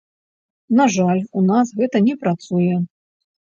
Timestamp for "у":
1.41-1.43